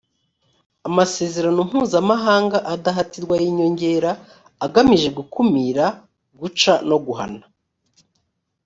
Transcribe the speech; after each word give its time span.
amasezerano 0.87 1.59
mpuzamahanga 1.69 2.57
adahatirwa 2.73 3.35
y 3.41 3.45
inyongera 3.51 4.11
agamije 4.65 5.07
gukumira 5.17 5.85
guca 6.39 6.73
no 6.89 6.97
guhana 7.05 7.45